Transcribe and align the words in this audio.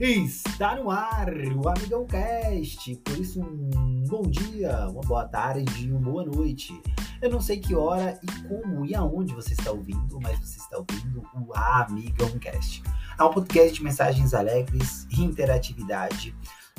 Está 0.00 0.76
no 0.76 0.92
ar 0.92 1.28
o 1.56 1.68
Amigão 1.68 2.06
Cast. 2.06 2.94
Por 3.04 3.18
isso, 3.18 3.40
um 3.40 4.04
bom 4.06 4.22
dia, 4.22 4.88
uma 4.90 5.00
boa 5.00 5.24
tarde, 5.24 5.90
uma 5.90 6.00
boa 6.00 6.24
noite. 6.24 6.80
Eu 7.20 7.28
não 7.30 7.40
sei 7.40 7.58
que 7.58 7.74
hora 7.74 8.16
e 8.22 8.48
como 8.48 8.86
e 8.86 8.94
aonde 8.94 9.34
você 9.34 9.54
está 9.54 9.72
ouvindo, 9.72 10.20
mas 10.22 10.38
você 10.38 10.60
está 10.60 10.78
ouvindo 10.78 11.20
o 11.34 11.52
Amigão 11.52 12.30
Cast. 12.38 12.80
É 13.18 13.24
um 13.24 13.32
podcast 13.32 13.74
de 13.74 13.82
mensagens 13.82 14.34
alegres, 14.34 15.04
interatividade 15.10 16.32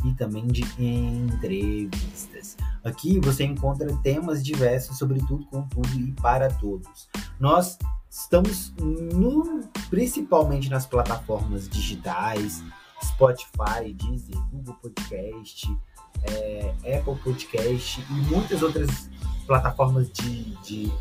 e 0.06 0.14
também 0.14 0.48
de 0.48 0.64
entrevistas. 0.82 2.56
Aqui 2.86 3.20
você 3.20 3.44
encontra 3.44 3.94
temas 3.98 4.42
diversos 4.42 4.98
sobre 4.98 5.20
tudo, 5.28 5.46
com 5.48 5.68
tudo 5.68 6.00
e 6.00 6.14
para 6.14 6.48
todos. 6.48 7.10
Nós 7.38 7.78
estamos 8.10 8.74
no, 8.78 9.60
principalmente 9.90 10.70
nas 10.70 10.86
plataformas 10.86 11.68
digitais, 11.68 12.64
Spotify, 13.04 13.94
Deezer, 13.94 14.38
Google 14.52 14.76
Podcast, 14.76 15.78
é, 16.24 16.74
Apple 16.98 17.16
Podcast 17.24 18.02
e 18.02 18.14
muitas 18.14 18.62
outras 18.62 19.10
plataformas 19.46 20.12
de, 20.12 20.56
de, 20.64 20.92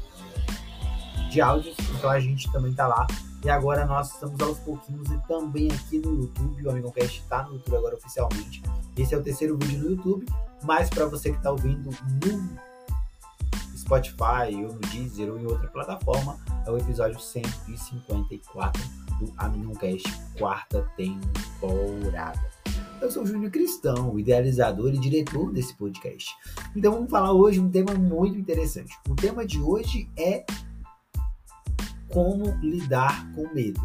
de. 1.31 1.41
Então 1.97 2.11
a 2.11 2.21
gente 2.21 2.51
também 2.53 2.73
tá 2.73 2.87
lá. 2.87 3.07
E 3.45 3.49
agora 3.49 3.87
nós 3.87 4.13
estamos 4.13 4.41
aos 4.41 4.59
pouquinhos 4.59 5.09
e 5.11 5.19
também 5.29 5.69
aqui 5.71 5.99
no 5.99 6.23
YouTube. 6.23 6.67
O 6.67 6.71
Amigão 6.71 6.91
Cast 6.91 7.21
está 7.21 7.45
no 7.45 7.55
YouTube 7.55 7.77
agora 7.77 7.97
oficialmente. 7.97 8.63
Esse 8.97 9.15
é 9.15 9.19
o 9.19 9.23
terceiro 9.23 9.57
vídeo 9.57 9.79
no 9.79 9.91
YouTube. 9.91 10.27
Mas 10.65 10.91
para 10.91 11.07
você 11.07 11.31
que 11.31 11.37
está 11.37 11.53
ouvindo 11.53 11.91
no 12.25 12.59
Spotify 13.89 14.55
ou 14.55 14.75
no 14.75 14.81
Deezer 14.81 15.33
ou 15.33 15.39
em 15.39 15.47
outra 15.47 15.67
plataforma, 15.69 16.39
é 16.67 16.71
o 16.71 16.77
episódio 16.77 17.19
154 17.19 18.83
do 19.19 19.33
Aminuncast, 19.39 20.07
quarta 20.39 20.87
temporada. 20.95 22.51
Eu 23.01 23.11
sou 23.11 23.23
o 23.23 23.27
Júnior 23.27 23.51
Cristão, 23.51 24.19
idealizador 24.19 24.93
e 24.93 24.99
diretor 24.99 25.51
desse 25.53 25.75
podcast. 25.75 26.29
Então 26.77 26.93
vamos 26.93 27.11
falar 27.11 27.33
hoje 27.33 27.61
um 27.61 27.71
tema 27.71 27.95
muito 27.95 28.39
interessante. 28.39 28.95
O 29.09 29.15
tema 29.15 29.47
de 29.47 29.59
hoje 29.59 30.11
é 30.19 30.45
como 32.11 32.45
lidar 32.61 33.33
com 33.33 33.49
medo. 33.55 33.81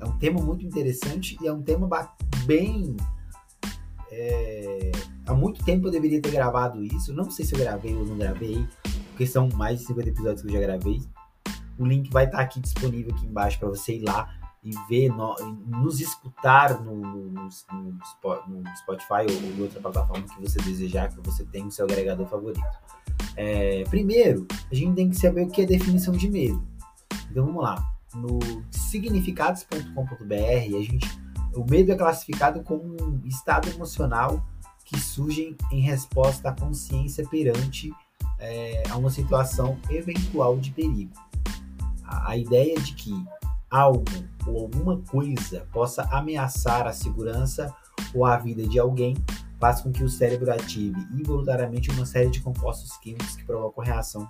É 0.00 0.06
um 0.06 0.16
tema 0.16 0.40
muito 0.40 0.64
interessante 0.64 1.36
e 1.42 1.46
é 1.46 1.52
um 1.52 1.60
tema 1.60 1.86
bem. 2.46 2.96
É... 4.10 4.92
Há 5.26 5.34
muito 5.34 5.62
tempo 5.62 5.88
eu 5.88 5.90
deveria 5.90 6.22
ter 6.22 6.30
gravado 6.30 6.82
isso. 6.82 7.12
Não 7.12 7.30
sei 7.30 7.44
se 7.44 7.54
eu 7.54 7.58
gravei 7.58 7.94
ou 7.94 8.06
não 8.06 8.16
gravei, 8.16 8.66
porque 9.20 9.26
são 9.30 9.50
mais 9.50 9.80
de 9.80 9.84
50 9.84 10.08
episódios 10.08 10.40
que 10.40 10.48
eu 10.48 10.52
já 10.52 10.60
gravei. 10.60 11.02
O 11.78 11.84
link 11.84 12.10
vai 12.10 12.24
estar 12.24 12.38
aqui 12.38 12.58
disponível 12.58 13.14
aqui 13.14 13.26
embaixo 13.26 13.58
para 13.58 13.68
você 13.68 13.96
ir 13.96 14.02
lá 14.02 14.34
e 14.64 14.70
ver, 14.88 15.10
no, 15.10 15.34
nos 15.66 16.00
escutar 16.00 16.82
no, 16.82 16.96
no, 16.96 17.30
no, 17.30 17.42
no 17.42 18.76
Spotify 18.78 19.26
ou 19.28 19.52
em 19.52 19.60
outra 19.60 19.78
plataforma 19.78 20.26
que 20.26 20.40
você 20.40 20.58
desejar, 20.62 21.10
que 21.10 21.20
você 21.20 21.44
tenha 21.44 21.66
o 21.66 21.70
seu 21.70 21.84
agregador 21.84 22.26
favorito. 22.28 22.64
É, 23.36 23.84
primeiro, 23.90 24.46
a 24.72 24.74
gente 24.74 24.94
tem 24.94 25.10
que 25.10 25.16
saber 25.16 25.42
o 25.42 25.50
que 25.50 25.60
é 25.60 25.66
definição 25.66 26.14
de 26.14 26.30
medo. 26.30 26.66
Então 27.30 27.44
vamos 27.44 27.62
lá. 27.62 27.76
No 28.14 28.38
significados.com.br, 28.70 30.34
a 30.34 30.82
gente, 30.82 31.20
o 31.54 31.62
medo 31.70 31.92
é 31.92 31.94
classificado 31.94 32.62
como 32.62 32.96
um 33.02 33.20
estado 33.26 33.68
emocional 33.68 34.42
que 34.82 34.98
surge 34.98 35.54
em 35.70 35.82
resposta 35.82 36.48
à 36.48 36.52
consciência 36.54 37.28
perante 37.28 37.92
é, 38.40 38.82
a 38.88 38.96
uma 38.96 39.10
situação 39.10 39.78
eventual 39.88 40.58
de 40.58 40.70
perigo. 40.70 41.12
A, 42.04 42.32
a 42.32 42.36
ideia 42.36 42.78
de 42.80 42.94
que 42.94 43.12
algo 43.70 44.04
ou 44.46 44.62
alguma 44.62 44.98
coisa 44.98 45.66
possa 45.72 46.02
ameaçar 46.10 46.86
a 46.86 46.92
segurança 46.92 47.72
ou 48.14 48.24
a 48.24 48.36
vida 48.36 48.66
de 48.66 48.78
alguém 48.78 49.14
faz 49.60 49.82
com 49.82 49.92
que 49.92 50.02
o 50.02 50.08
cérebro 50.08 50.50
ative 50.50 50.98
involuntariamente 51.12 51.90
uma 51.90 52.06
série 52.06 52.30
de 52.30 52.40
compostos 52.40 52.96
químicos 52.96 53.36
que 53.36 53.44
provocam 53.44 53.84
reação. 53.84 54.28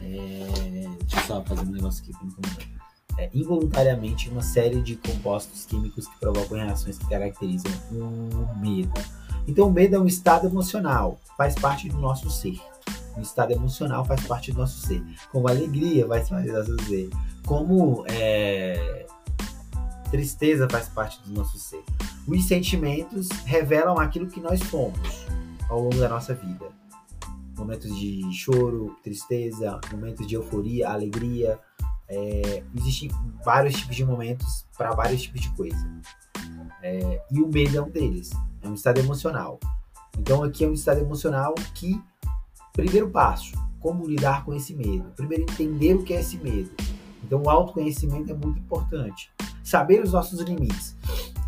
É, 0.00 0.88
deixa 1.00 1.16
eu 1.16 1.22
só 1.22 1.44
fazer 1.44 1.62
um 1.62 1.70
negócio 1.70 2.02
aqui 2.02 2.12
para 2.12 2.26
me 2.26 2.81
é, 3.18 3.30
involuntariamente 3.34 4.28
uma 4.28 4.42
série 4.42 4.80
de 4.80 4.96
compostos 4.96 5.66
químicos 5.66 6.06
que 6.06 6.18
provocam 6.18 6.58
reações 6.58 6.98
que 6.98 7.08
caracterizam 7.08 7.72
o 7.90 8.58
medo. 8.58 8.92
Então, 9.46 9.68
o 9.68 9.72
medo 9.72 9.96
é 9.96 9.98
um 9.98 10.06
estado 10.06 10.46
emocional, 10.46 11.18
faz 11.36 11.54
parte 11.54 11.88
do 11.88 11.98
nosso 11.98 12.30
ser. 12.30 12.60
O 13.16 13.20
estado 13.20 13.52
emocional 13.52 14.04
faz 14.04 14.24
parte 14.26 14.52
do 14.52 14.58
nosso 14.58 14.86
ser. 14.86 15.02
Como 15.30 15.48
alegria 15.48 16.06
faz 16.06 16.28
parte 16.28 16.46
do 16.46 16.52
nosso 16.52 16.84
ser 16.84 17.10
como 17.46 18.04
é, 18.06 19.06
tristeza 20.10 20.68
faz 20.68 20.88
parte 20.88 21.20
do 21.24 21.32
nosso 21.32 21.58
ser. 21.58 21.82
Os 22.26 22.46
sentimentos 22.46 23.28
revelam 23.44 23.98
aquilo 23.98 24.26
que 24.26 24.40
nós 24.40 24.60
somos 24.60 25.26
ao 25.68 25.80
longo 25.80 25.96
da 25.96 26.08
nossa 26.08 26.34
vida. 26.34 26.66
Momentos 27.56 27.94
de 27.98 28.22
choro, 28.32 28.96
tristeza, 29.02 29.80
momentos 29.90 30.26
de 30.26 30.34
euforia, 30.34 30.88
alegria. 30.88 31.58
É, 32.12 32.62
existem 32.76 33.10
vários 33.42 33.74
tipos 33.74 33.96
de 33.96 34.04
momentos 34.04 34.66
para 34.76 34.90
vários 34.90 35.22
tipos 35.22 35.40
de 35.40 35.50
coisa. 35.50 35.90
É, 36.82 37.22
e 37.30 37.40
o 37.40 37.48
medo 37.48 37.78
é 37.78 37.82
um 37.82 37.88
deles. 37.88 38.30
É 38.60 38.68
um 38.68 38.74
estado 38.74 39.00
emocional. 39.00 39.58
Então 40.18 40.42
aqui 40.42 40.64
é 40.64 40.68
um 40.68 40.74
estado 40.74 41.00
emocional 41.00 41.54
que, 41.74 42.00
primeiro 42.72 43.08
passo, 43.10 43.52
como 43.80 44.06
lidar 44.06 44.44
com 44.44 44.52
esse 44.52 44.74
medo. 44.74 45.10
Primeiro 45.16 45.44
entender 45.44 45.94
o 45.94 46.02
que 46.02 46.12
é 46.12 46.20
esse 46.20 46.36
medo 46.36 46.70
então, 47.24 47.42
o 47.42 47.48
autoconhecimento 47.48 48.30
é 48.30 48.34
muito 48.34 48.58
importante. 48.58 49.30
Saber 49.62 50.02
os 50.02 50.12
nossos 50.12 50.40
limites. 50.40 50.96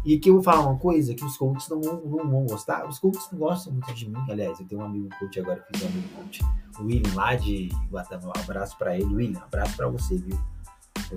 E 0.05 0.17
aqui 0.17 0.29
eu 0.29 0.35
vou 0.35 0.43
falar 0.43 0.61
uma 0.61 0.79
coisa 0.79 1.15
que 1.15 1.25
os 1.25 1.37
coaches 1.37 1.69
não, 1.69 1.81
não 1.81 2.31
vão 2.31 2.47
gostar. 2.47 2.87
Os 2.87 2.99
coaches 2.99 3.29
não 3.33 3.39
gostam 3.39 3.73
muito 3.73 3.93
de 3.93 4.09
mim. 4.09 4.23
Aliás, 4.31 4.61
eu 4.61 4.67
tenho 4.67 4.81
um 4.81 4.85
amigo 4.85 5.09
coach 5.19 5.41
agora, 5.41 5.65
fiz 5.71 5.83
um 5.83 5.87
amigo 5.87 6.09
coach, 6.17 6.43
o 6.79 6.85
William, 6.85 7.15
lá 7.15 7.35
de 7.35 7.69
Guatemala. 7.91 8.33
Um 8.37 8.41
abraço 8.41 8.79
para 8.79 8.97
ele. 8.97 9.15
William, 9.15 9.41
um 9.41 9.45
abraço 9.45 9.77
para 9.77 9.89
você, 9.89 10.17
viu? 10.17 10.39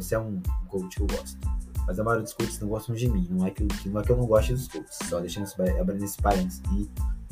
Você 0.01 0.15
é 0.15 0.19
um 0.19 0.41
coach 0.67 0.95
que 0.95 1.01
eu 1.01 1.07
gosto. 1.07 1.37
Mas 1.85 1.99
a 1.99 2.03
maioria 2.03 2.23
dos 2.23 2.33
coaches 2.33 2.59
não 2.59 2.67
gostam 2.67 2.95
de 2.95 3.09
mim. 3.09 3.27
Não 3.29 3.45
é 3.45 3.51
que, 3.51 3.65
não 3.87 4.01
é 4.01 4.03
que 4.03 4.11
eu 4.11 4.17
não 4.17 4.25
goste 4.25 4.53
dos 4.53 4.67
coaches. 4.67 4.97
Só 5.09 5.19
deixando 5.19 5.47
abrindo 5.79 6.03
esse 6.03 6.17
parênteses 6.21 6.61
e 6.71 6.89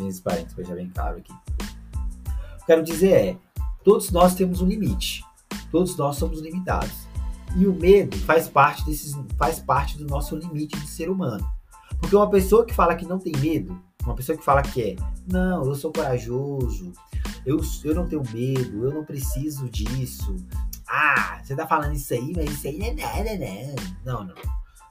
esse 0.07 0.21
parênteses, 0.21 0.53
para 0.53 0.63
já 0.63 0.75
bem 0.75 0.89
claro 0.89 1.17
aqui. 1.17 1.31
O 1.31 2.59
que 2.59 2.65
quero 2.65 2.83
dizer 2.83 3.11
é: 3.11 3.37
todos 3.83 4.11
nós 4.11 4.35
temos 4.35 4.61
um 4.61 4.67
limite. 4.67 5.23
Todos 5.71 5.97
nós 5.97 6.15
somos 6.15 6.39
limitados. 6.39 7.05
E 7.57 7.67
o 7.67 7.73
medo 7.73 8.17
faz 8.19 8.47
parte, 8.47 8.85
desses, 8.85 9.13
faz 9.37 9.59
parte 9.59 9.97
do 9.97 10.05
nosso 10.05 10.35
limite 10.35 10.77
de 10.79 10.87
ser 10.87 11.09
humano. 11.09 11.45
Porque 11.99 12.15
uma 12.15 12.29
pessoa 12.29 12.65
que 12.65 12.73
fala 12.73 12.95
que 12.95 13.05
não 13.05 13.19
tem 13.19 13.33
medo, 13.37 13.81
uma 14.03 14.15
pessoa 14.15 14.37
que 14.37 14.43
fala 14.43 14.61
que 14.61 14.81
é, 14.81 14.95
não, 15.27 15.65
eu 15.65 15.75
sou 15.75 15.91
corajoso, 15.91 16.91
eu, 17.45 17.59
eu 17.83 17.95
não 17.95 18.07
tenho 18.07 18.23
medo, 18.33 18.85
eu 18.85 18.93
não 18.93 19.05
preciso 19.05 19.69
disso. 19.69 20.35
Ah, 20.97 21.41
você 21.43 21.53
tá 21.53 21.67
falando 21.67 21.93
isso 21.93 22.13
aí, 22.13 22.31
mas 22.33 22.49
isso 22.51 22.67
aí 22.67 22.77
não 22.79 22.85
é 22.85 22.93
nada, 22.93 23.37
né? 23.37 23.75
Não, 24.05 24.23
não. 24.23 24.35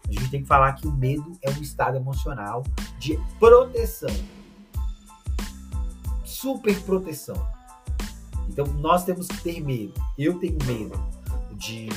A 0.06 0.12
gente 0.12 0.28
tem 0.28 0.42
que 0.42 0.46
falar 0.46 0.74
que 0.74 0.86
o 0.86 0.92
medo 0.92 1.32
é 1.40 1.48
um 1.48 1.62
estado 1.62 1.96
emocional 1.96 2.62
de 2.98 3.18
proteção. 3.38 4.14
Super 6.22 6.78
proteção. 6.82 7.48
Então 8.50 8.66
nós 8.66 9.06
temos 9.06 9.28
que 9.28 9.38
ter 9.38 9.62
medo. 9.62 9.94
Eu 10.18 10.38
tenho 10.38 10.58
medo 10.66 10.92
de 11.52 11.88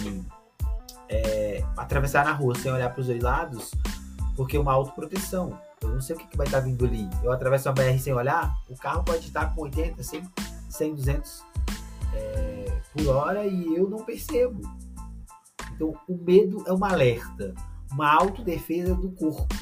é, 1.09 1.62
atravessar 1.75 2.23
na 2.23 2.31
rua 2.31 2.56
sem 2.56 2.72
olhar 2.72 2.90
para 2.90 3.01
os 3.01 3.07
dois 3.07 3.22
lados, 3.22 3.72
porque 4.38 4.56
é 4.56 4.59
uma 4.59 4.72
autoproteção. 4.72 5.59
Eu 5.81 5.90
não 5.90 6.00
sei 6.00 6.16
o 6.16 6.19
que, 6.19 6.28
que 6.28 6.38
vai 6.38 6.47
estar 6.47 6.59
tá 6.59 6.63
vindo 6.63 6.85
ali. 6.85 7.09
Eu 7.22 7.34
atravesso 7.34 7.67
a 7.67 7.73
BR 7.73 8.00
sem 8.00 8.13
olhar, 8.13 8.56
o 8.69 8.78
carro 8.78 9.03
pode 9.03 9.28
estar 9.28 9.53
com 9.53 9.63
80, 9.63 10.01
100, 10.01 10.23
100 10.69 10.96
200 10.96 11.44
é, 12.13 12.66
por 12.94 13.08
hora 13.08 13.46
e 13.46 13.75
eu 13.75 13.90
não 13.90 14.03
percebo. 14.03 14.61
Então, 15.73 15.94
o 16.08 16.17
medo 16.17 16.64
é 16.66 16.73
uma 16.73 16.91
alerta, 16.91 17.53
uma 17.91 18.11
autodefesa 18.11 18.96
do 18.96 19.11
corpo. 19.11 19.56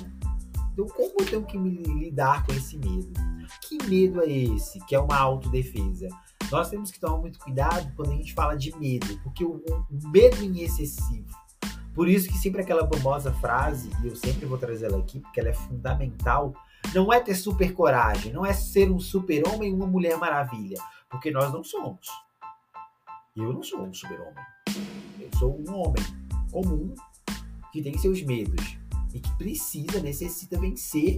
Então, 0.73 0.87
como 0.87 1.15
eu 1.19 1.25
tenho 1.25 1.45
que 1.45 1.57
me 1.57 1.71
lidar 1.83 2.45
com 2.45 2.53
esse 2.53 2.77
medo? 2.77 3.13
Que 3.61 3.77
medo 3.85 4.21
é 4.21 4.29
esse 4.29 4.79
que 4.85 4.95
é 4.95 4.99
uma 4.99 5.17
autodefesa? 5.17 6.07
Nós 6.51 6.69
temos 6.69 6.91
que 6.91 6.99
tomar 6.99 7.17
muito 7.17 7.39
cuidado 7.39 7.91
quando 7.95 8.11
a 8.11 8.15
gente 8.15 8.33
fala 8.33 8.55
de 8.55 8.75
medo, 8.77 9.19
porque 9.23 9.43
o, 9.43 9.55
o 9.55 10.09
medo 10.09 10.43
em 10.43 10.61
excessivo. 10.61 11.27
Por 11.93 12.09
isso 12.09 12.27
que 12.27 12.37
sempre 12.37 12.61
aquela 12.61 12.87
famosa 12.87 13.33
frase, 13.35 13.89
e 14.03 14.07
eu 14.07 14.15
sempre 14.15 14.45
vou 14.45 14.57
trazer 14.57 14.87
ela 14.87 14.99
aqui, 14.99 15.19
porque 15.21 15.39
ela 15.39 15.49
é 15.49 15.53
fundamental, 15.53 16.53
não 16.93 17.11
é 17.11 17.19
ter 17.21 17.35
super 17.35 17.73
coragem, 17.73 18.33
não 18.33 18.45
é 18.45 18.53
ser 18.53 18.91
um 18.91 18.99
super-homem 18.99 19.71
ou 19.71 19.77
uma 19.77 19.87
mulher 19.87 20.17
maravilha, 20.17 20.77
porque 21.09 21.31
nós 21.31 21.51
não 21.53 21.63
somos. 21.63 22.07
Eu 23.35 23.51
não 23.51 23.61
sou 23.61 23.81
um 23.81 23.93
super-homem. 23.93 24.45
Eu 25.19 25.29
sou 25.37 25.59
um 25.59 25.75
homem 25.75 26.03
comum 26.49 26.95
que 27.73 27.81
tem 27.81 27.97
seus 27.97 28.21
medos 28.21 28.77
e 29.13 29.19
que 29.19 29.37
precisa, 29.37 29.99
necessita 29.99 30.57
vencer 30.57 31.17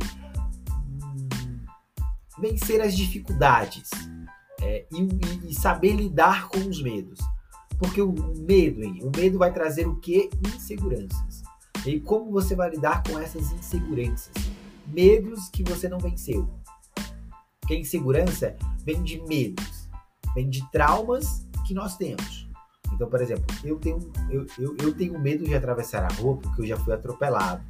hum, 1.00 1.60
vencer 2.40 2.81
as 2.81 2.98
dificuldades 2.98 3.92
é, 4.64 4.88
e, 4.92 5.48
e, 5.48 5.54
saber 5.54 5.94
lidar 5.94 6.48
com 6.48 6.58
os 6.58 6.81
medos. 6.81 7.19
Porque 7.78 8.02
o 8.02 8.12
medo, 8.36 8.84
hein? 8.84 9.00
o 9.04 9.16
medo 9.16 9.38
vai 9.38 9.54
trazer 9.54 9.88
o 9.88 9.98
quê? 9.98 10.31
Inseguranças. 10.56 11.44
E 11.86 12.00
como 12.00 12.31
você 12.31 12.56
vai 12.56 12.72
lidar 12.72 13.04
com 13.04 13.19
essas 13.19 13.52
inseguranças? 13.52 14.34
Medos 14.88 15.50
que 15.50 15.64
você 15.64 15.88
não 15.88 16.00
venceu. 16.00 16.50
Porque 17.60 17.75
a 17.75 17.80
insegurança 17.80 18.56
vem 18.84 19.04
de 19.04 19.22
medos, 19.22 19.88
vem 20.34 20.50
de 20.50 20.68
traumas 20.72 21.47
que 21.68 21.74
nós 21.74 21.98
temos. 21.98 22.48
Então, 22.94 23.10
por 23.10 23.22
exemplo, 23.22 23.46
eu 23.64 23.78
tenho, 23.78 24.12
eu, 24.30 24.46
eu, 24.58 24.75
eu 24.81 24.94
tenho 24.96 25.19
medo 25.19 25.44
de 25.44 25.54
atravessar 25.54 26.04
a 26.04 26.14
rua 26.16 26.38
porque 26.38 26.62
eu 26.62 26.66
já 26.66 26.78
fui 26.78 26.94
atropelado. 26.94 27.62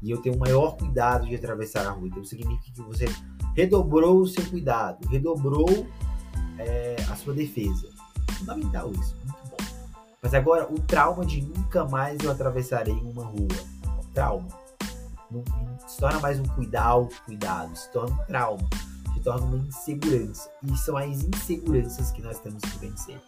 E 0.00 0.10
eu 0.10 0.20
tenho 0.20 0.38
maior 0.38 0.76
cuidado 0.76 1.26
de 1.26 1.34
atravessar 1.34 1.86
a 1.86 1.90
rua. 1.90 2.08
Então, 2.08 2.24
significa 2.24 2.72
que 2.72 2.82
você 2.82 3.04
redobrou 3.54 4.20
o 4.20 4.26
seu 4.26 4.44
cuidado, 4.46 5.06
redobrou 5.08 5.86
é, 6.58 6.96
a 7.10 7.16
sua 7.16 7.34
defesa. 7.34 7.88
Fundamental 8.32 8.90
isso, 8.92 9.16
muito 9.24 9.42
bom. 9.50 9.56
Mas 10.20 10.34
agora, 10.34 10.72
o 10.72 10.78
trauma 10.80 11.24
de 11.24 11.42
nunca 11.42 11.84
mais 11.84 12.22
eu 12.22 12.30
atravessarei 12.30 12.94
uma 12.94 13.24
rua. 13.24 13.48
Trauma. 14.14 14.48
Não, 15.30 15.42
não 15.56 15.88
se 15.88 15.98
torna 15.98 16.20
mais 16.20 16.38
um 16.38 16.44
cuidado, 16.44 17.08
cuidado, 17.24 17.74
se 17.74 17.90
torna 17.90 18.14
um 18.14 18.26
trauma, 18.26 18.68
torna 19.22 19.46
uma 19.46 19.58
insegurança. 19.58 20.50
E 20.62 20.76
são 20.76 20.96
as 20.96 21.22
inseguranças 21.22 22.10
que 22.10 22.22
nós 22.22 22.38
temos 22.38 22.62
que 22.62 22.78
vencer. 22.78 23.20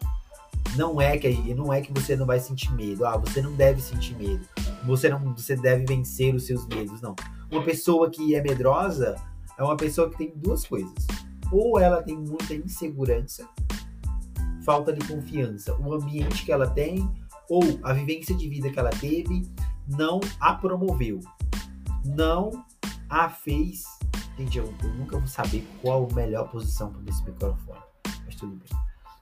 Não 0.76 1.00
é 1.00 1.16
que 1.16 1.54
não 1.54 1.72
é 1.72 1.80
que 1.80 1.92
você 1.92 2.16
não 2.16 2.26
vai 2.26 2.40
sentir 2.40 2.72
medo. 2.72 3.06
Ah, 3.06 3.16
você 3.16 3.40
não 3.40 3.54
deve 3.54 3.80
sentir 3.80 4.16
medo. 4.16 4.46
Você 4.84 5.08
não, 5.08 5.34
você 5.34 5.56
deve 5.56 5.84
vencer 5.84 6.34
os 6.34 6.44
seus 6.44 6.66
medos, 6.66 7.00
não. 7.00 7.14
Uma 7.50 7.62
pessoa 7.62 8.10
que 8.10 8.34
é 8.34 8.42
medrosa 8.42 9.14
é 9.56 9.62
uma 9.62 9.76
pessoa 9.76 10.10
que 10.10 10.18
tem 10.18 10.32
duas 10.34 10.66
coisas. 10.66 11.06
Ou 11.52 11.78
ela 11.78 12.02
tem 12.02 12.16
muita 12.16 12.54
insegurança, 12.54 13.48
falta 14.64 14.92
de 14.92 15.06
confiança. 15.06 15.76
O 15.80 15.94
ambiente 15.94 16.44
que 16.44 16.50
ela 16.50 16.68
tem 16.68 17.08
ou 17.48 17.62
a 17.82 17.92
vivência 17.92 18.34
de 18.34 18.48
vida 18.48 18.70
que 18.70 18.78
ela 18.78 18.90
teve 18.90 19.46
não 19.86 20.20
a 20.40 20.54
promoveu. 20.54 21.20
Não 22.04 22.64
a 23.08 23.28
fez. 23.28 23.84
Gente, 24.38 24.58
eu, 24.58 24.72
eu 24.82 24.88
nunca 24.94 25.18
vou 25.18 25.28
saber 25.28 25.66
qual 25.80 26.08
a 26.10 26.14
melhor 26.14 26.48
posição 26.48 26.92
para 26.92 27.02
esse 27.08 27.24
microfone. 27.24 27.80
Mas 28.24 28.34
tudo 28.36 28.56
bem. 28.56 28.68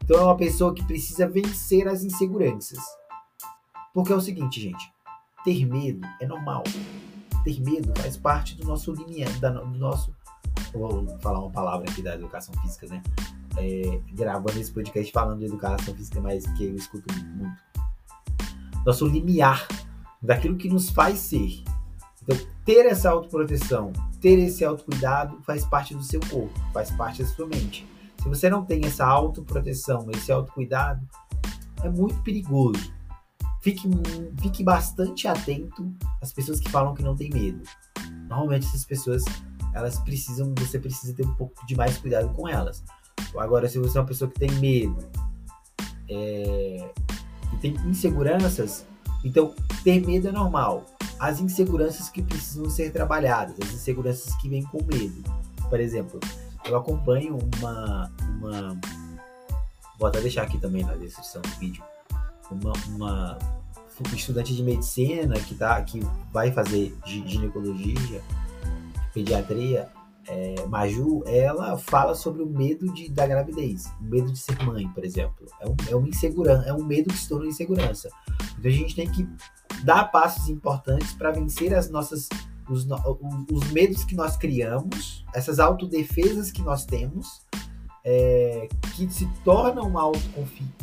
Então 0.05 0.19
é 0.19 0.25
uma 0.25 0.37
pessoa 0.37 0.75
que 0.75 0.85
precisa 0.85 1.29
vencer 1.29 1.87
as 1.87 2.03
inseguranças. 2.03 2.81
Porque 3.94 4.12
é 4.12 4.17
o 4.17 4.21
seguinte, 4.21 4.61
gente. 4.61 4.93
Ter 5.44 5.67
medo 5.67 6.06
é 6.21 6.27
normal. 6.27 6.65
Ter 7.44 7.61
medo 7.61 7.93
faz 8.00 8.17
parte 8.17 8.56
do 8.56 8.67
nosso 8.67 8.93
limiar, 8.93 9.31
do 9.41 9.79
nosso. 9.79 10.15
Vou 10.73 11.19
falar 11.21 11.41
uma 11.41 11.50
palavra 11.50 11.91
aqui 11.91 12.03
da 12.03 12.15
educação 12.15 12.55
física, 12.62 12.87
né? 12.87 13.03
É, 13.56 14.00
gravando 14.12 14.59
esse 14.59 14.73
podcast 14.73 15.12
falando 15.12 15.41
de 15.41 15.47
educação 15.47 15.94
física, 15.94 16.21
mas 16.21 16.47
que 16.53 16.65
eu 16.65 16.75
escuto 16.75 17.12
muito. 17.15 17.62
Nosso 18.87 19.06
limiar 19.06 19.69
daquilo 20.23 20.56
que 20.56 20.69
nos 20.69 20.91
faz 20.91 21.19
ser. 21.19 21.62
Então, 22.23 22.39
ter 22.65 22.87
essa 22.87 23.11
autoproteção, 23.11 23.93
ter 24.21 24.39
esse 24.39 24.65
autocuidado 24.65 25.41
faz 25.43 25.65
parte 25.65 25.95
do 25.95 26.03
seu 26.03 26.21
corpo, 26.21 26.53
faz 26.73 26.91
parte 26.91 27.23
da 27.23 27.29
sua 27.29 27.47
mente. 27.47 27.87
Se 28.23 28.29
você 28.29 28.49
não 28.49 28.65
tem 28.65 28.85
essa 28.85 29.05
autoproteção, 29.05 30.07
esse 30.13 30.31
autocuidado, 30.31 31.01
é 31.83 31.89
muito 31.89 32.23
perigoso. 32.23 32.93
Fique, 33.61 33.89
fique 34.41 34.63
bastante 34.63 35.27
atento 35.27 35.93
às 36.21 36.33
pessoas 36.33 36.61
que 36.61 36.71
falam 36.71 36.95
que 36.95 37.03
não 37.03 37.17
tem 37.17 37.31
medo. 37.31 37.63
Normalmente 38.29 38.67
essas 38.67 38.85
pessoas, 38.85 39.25
elas 39.75 39.99
precisam, 39.99 40.55
você 40.57 40.79
precisa 40.79 41.15
ter 41.15 41.27
um 41.27 41.35
pouco 41.35 41.67
de 41.67 41.77
mais 41.77 41.99
cuidado 41.99 42.29
com 42.31 42.49
elas. 42.49 42.83
Agora, 43.37 43.69
se 43.69 43.79
você 43.79 43.99
é 43.99 44.01
uma 44.01 44.07
pessoa 44.07 44.31
que 44.31 44.39
tem 44.39 44.51
medo 44.53 44.97
é, 46.09 46.91
e 47.53 47.57
tem 47.61 47.75
inseguranças, 47.87 48.87
então 49.25 49.55
ter 49.83 50.05
medo 50.05 50.29
é 50.29 50.33
normal. 50.33 50.85
As 51.23 51.39
inseguranças 51.39 52.09
que 52.09 52.21
precisam 52.21 52.69
ser 52.69 52.91
trabalhadas, 52.91 53.55
as 53.63 53.73
inseguranças 53.73 54.35
que 54.39 54.49
vêm 54.49 54.65
com 54.65 54.83
medo. 54.83 55.23
Por 55.71 55.79
exemplo, 55.79 56.19
eu 56.65 56.77
acompanho 56.77 57.39
uma, 57.59 58.13
uma. 58.41 58.81
Vou 60.01 60.09
até 60.09 60.21
deixar 60.21 60.43
aqui 60.43 60.59
também 60.59 60.83
na 60.83 60.97
descrição 60.97 61.41
do 61.41 61.49
vídeo. 61.61 61.81
Uma, 62.51 62.73
uma 62.89 63.39
estudante 64.13 64.53
de 64.53 64.65
medicina 64.65 65.39
que, 65.39 65.55
tá, 65.55 65.81
que 65.83 66.01
vai 66.33 66.51
fazer 66.51 66.93
ginecologia, 67.07 68.21
pediatria, 69.15 69.89
é, 70.27 70.67
Maju, 70.67 71.23
ela 71.27 71.79
fala 71.79 72.17
sobre 72.17 72.43
o 72.43 72.47
medo 72.47 72.93
de, 72.93 73.09
da 73.09 73.29
gravidez, 73.29 73.87
o 74.01 74.05
medo 74.05 74.33
de 74.33 74.39
ser 74.41 74.61
mãe, 74.65 74.89
por 74.89 75.05
exemplo. 75.05 75.47
É 75.61 75.69
um, 75.69 75.77
é 75.89 75.95
uma 75.95 76.09
insegurança, 76.09 76.69
é 76.69 76.73
um 76.73 76.85
medo 76.85 77.11
que 77.11 77.19
se 77.19 77.29
torna 77.29 77.47
insegurança. 77.47 78.11
Então 78.59 78.71
a 78.71 78.75
gente 78.75 78.97
tem 78.97 79.09
que 79.09 79.29
dar 79.82 80.05
passos 80.11 80.49
importantes 80.49 81.12
para 81.12 81.31
vencer 81.31 81.75
as 81.75 81.90
nossas 81.90 82.29
os, 82.69 82.87
os, 83.50 83.70
medos 83.70 84.05
que 84.05 84.14
nós 84.14 84.37
criamos, 84.37 85.25
essas 85.34 85.58
autodefesas 85.58 86.50
que 86.50 86.62
nós 86.62 86.84
temos, 86.84 87.43
é, 88.05 88.69
que 88.94 89.08
se 89.12 89.26
tornam 89.44 89.93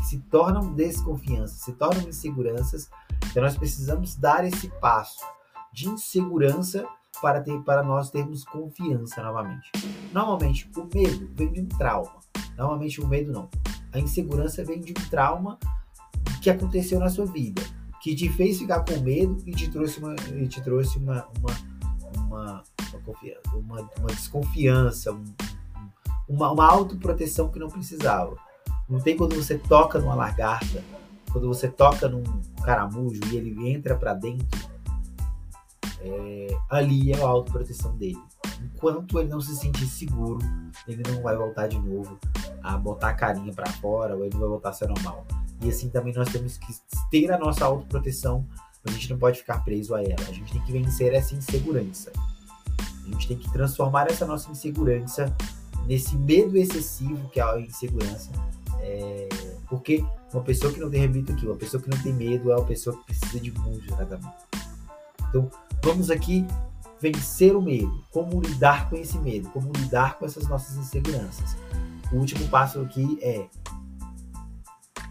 se 0.03 0.19
tornam 0.29 0.73
desconfiança, 0.73 1.55
se 1.55 1.73
tornam 1.73 2.07
inseguranças. 2.07 2.89
Então 3.29 3.43
nós 3.43 3.57
precisamos 3.57 4.15
dar 4.15 4.45
esse 4.45 4.69
passo 4.79 5.25
de 5.73 5.89
insegurança 5.89 6.85
para 7.21 7.41
ter 7.41 7.59
para 7.61 7.83
nós 7.83 8.09
termos 8.09 8.43
confiança 8.45 9.21
novamente. 9.21 9.71
Normalmente 10.13 10.69
o 10.75 10.87
medo 10.93 11.29
vem 11.33 11.51
de 11.51 11.61
um 11.61 11.67
trauma. 11.67 12.19
Normalmente 12.57 13.01
o 13.01 13.07
medo 13.07 13.31
não. 13.31 13.49
A 13.91 13.99
insegurança 13.99 14.63
vem 14.63 14.79
de 14.79 14.91
um 14.91 15.09
trauma 15.09 15.57
que 16.41 16.49
aconteceu 16.49 16.99
na 16.99 17.09
sua 17.09 17.25
vida, 17.25 17.61
que 18.01 18.15
te 18.15 18.29
fez 18.29 18.59
ficar 18.59 18.83
com 18.85 18.99
medo 19.01 19.37
e 19.45 19.51
te 19.51 19.69
trouxe 19.69 19.99
uma, 19.99 20.15
e 20.35 20.47
te 20.47 20.61
trouxe 20.61 20.97
uma, 20.97 21.27
uma 21.39 21.79
uma, 22.29 22.63
uma, 23.53 23.89
uma 23.97 24.07
desconfiança, 24.07 25.11
um, 25.11 25.23
uma, 26.27 26.51
uma 26.51 26.65
autoproteção 26.65 27.49
que 27.49 27.59
não 27.59 27.69
precisava. 27.69 28.35
Não 28.87 28.99
tem 28.99 29.15
quando 29.15 29.35
você 29.35 29.57
toca 29.57 29.99
numa 29.99 30.15
lagarta, 30.15 30.83
quando 31.31 31.47
você 31.47 31.67
toca 31.67 32.07
num 32.07 32.23
caramujo 32.63 33.19
e 33.31 33.37
ele 33.37 33.69
entra 33.69 33.95
para 33.95 34.13
dentro, 34.13 34.47
é, 36.01 36.47
ali 36.69 37.11
é 37.11 37.21
a 37.21 37.27
autoproteção 37.27 37.95
dele. 37.97 38.19
Enquanto 38.61 39.19
ele 39.19 39.29
não 39.29 39.39
se 39.39 39.55
sentir 39.55 39.85
seguro, 39.85 40.39
ele 40.87 41.03
não 41.09 41.21
vai 41.21 41.35
voltar 41.35 41.67
de 41.67 41.77
novo 41.77 42.17
a 42.63 42.77
botar 42.77 43.09
a 43.09 43.13
carinha 43.13 43.53
para 43.53 43.69
fora 43.73 44.15
ou 44.15 44.25
ele 44.25 44.37
vai 44.37 44.47
voltar 44.47 44.69
a 44.69 44.73
ser 44.73 44.87
normal. 44.87 45.25
E 45.61 45.69
assim 45.69 45.89
também 45.89 46.13
nós 46.13 46.29
temos 46.29 46.57
que 46.57 46.73
ter 47.11 47.31
a 47.31 47.37
nossa 47.37 47.65
autoproteção 47.65 48.45
a 48.85 48.91
gente 48.91 49.09
não 49.09 49.17
pode 49.17 49.39
ficar 49.39 49.59
preso 49.59 49.93
a 49.93 50.01
ela. 50.01 50.21
A 50.27 50.33
gente 50.33 50.51
tem 50.51 50.61
que 50.61 50.71
vencer 50.71 51.13
essa 51.13 51.35
insegurança. 51.35 52.11
A 52.79 53.11
gente 53.11 53.27
tem 53.27 53.37
que 53.37 53.51
transformar 53.51 54.09
essa 54.09 54.25
nossa 54.25 54.49
insegurança 54.51 55.35
nesse 55.85 56.15
medo 56.15 56.57
excessivo 56.57 57.29
que 57.29 57.39
é 57.39 57.43
a 57.43 57.59
insegurança. 57.59 58.31
É... 58.81 59.27
Porque 59.69 60.03
uma 60.33 60.43
pessoa 60.43 60.71
que 60.73 60.79
não 60.79 60.89
tem, 60.89 61.01
repito 61.01 61.31
aqui, 61.31 61.45
uma 61.45 61.55
pessoa 61.55 61.81
que 61.81 61.89
não 61.89 61.97
tem 62.01 62.13
medo 62.13 62.51
é 62.51 62.55
uma 62.55 62.65
pessoa 62.65 62.95
que 62.97 63.05
precisa 63.05 63.39
de 63.39 63.51
muito 63.59 63.95
tratamento. 63.95 64.47
Então, 65.29 65.49
vamos 65.83 66.09
aqui 66.09 66.45
vencer 66.99 67.55
o 67.55 67.61
medo. 67.61 68.03
Como 68.11 68.41
lidar 68.41 68.89
com 68.89 68.95
esse 68.95 69.17
medo? 69.19 69.49
Como 69.49 69.71
lidar 69.73 70.17
com 70.17 70.25
essas 70.25 70.47
nossas 70.47 70.77
inseguranças? 70.77 71.55
O 72.11 72.15
último 72.15 72.47
passo 72.47 72.81
aqui 72.81 73.19
é 73.21 73.47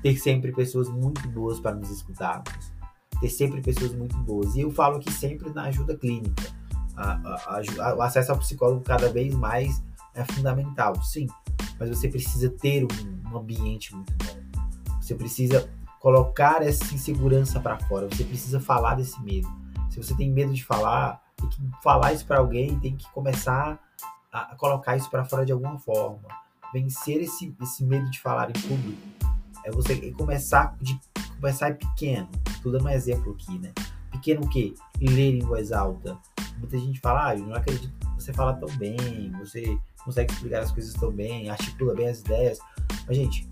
ter 0.03 0.17
sempre 0.17 0.53
pessoas 0.53 0.89
muito 0.89 1.27
boas 1.29 1.61
para 1.61 1.75
nos 1.75 1.91
escutarmos 1.91 2.79
ter 3.21 3.29
sempre 3.29 3.61
pessoas 3.61 3.93
muito 3.93 4.17
boas. 4.19 4.55
E 4.55 4.61
eu 4.61 4.71
falo 4.71 4.97
aqui 4.97 5.13
sempre 5.13 5.51
na 5.51 5.65
ajuda 5.65 5.97
clínica. 5.97 6.43
A, 6.97 7.13
a, 7.13 7.61
a, 7.91 7.95
o 7.95 8.03
acesso 8.03 8.33
ao 8.33 8.39
psicólogo 8.39 8.83
cada 8.83 9.11
vez 9.11 9.35
mais 9.35 9.83
é 10.15 10.25
fundamental, 10.25 11.01
sim, 11.03 11.29
mas 11.79 11.89
você 11.89 12.09
precisa 12.09 12.51
ter 12.51 12.85
um, 12.85 13.31
um 13.31 13.39
ambiente 13.39 13.95
muito 13.95 14.13
bom. 14.15 14.99
Você 15.01 15.15
precisa 15.15 15.71
colocar 16.01 16.63
essa 16.63 16.93
insegurança 16.93 17.61
para 17.61 17.79
fora. 17.79 18.09
Você 18.09 18.25
precisa 18.25 18.61
falar 18.61 18.97
desse 18.97 19.21
medo. 19.23 19.49
Se 19.91 20.03
você 20.03 20.15
tem 20.15 20.31
medo 20.31 20.53
de 20.53 20.65
falar, 20.65 21.23
tem 21.37 21.49
que 21.49 21.83
falar 21.83 22.13
isso 22.13 22.27
para 22.27 22.39
alguém, 22.39 22.79
tem 22.81 22.97
que 22.97 23.09
começar 23.13 23.79
a 24.33 24.55
colocar 24.57 24.97
isso 24.97 25.09
para 25.09 25.25
fora 25.25 25.47
de 25.47 25.53
alguma 25.53 25.79
forma. 25.79 26.21
Vencer 26.73 27.23
esse, 27.23 27.55
esse 27.63 27.85
medo 27.85 28.11
de 28.11 28.21
falar 28.21 28.51
em 28.51 28.61
público 28.61 29.18
é 29.69 29.71
você 29.71 30.11
começar 30.13 30.77
de 30.81 30.99
começar 31.37 31.77
pequeno. 31.77 32.29
Estou 32.49 32.73
dando 32.73 32.87
um 32.87 32.89
exemplo 32.89 33.33
aqui, 33.33 33.59
né? 33.59 33.73
Pequeno 34.11 34.43
o 34.43 34.49
quê? 34.49 34.75
Ler 35.01 35.35
em 35.35 35.41
voz 35.41 35.73
alta. 35.73 36.19
Muita 36.59 36.79
gente 36.79 36.99
fala, 37.01 37.29
ah, 37.29 37.37
eu 37.37 37.47
não 37.47 37.55
acredito 37.55 37.93
que 37.93 38.07
você 38.23 38.33
fala 38.33 38.55
tão 38.55 38.69
bem, 38.79 39.31
você 39.39 39.79
consegue 40.05 40.33
explicar 40.33 40.63
as 40.63 40.73
coisas 40.73 40.95
tão 40.95 41.13
bem, 41.13 41.51
articula 41.51 41.95
bem 41.95 42.09
as 42.09 42.21
ideias. 42.21 42.59
Mas, 43.07 43.17
gente, 43.17 43.49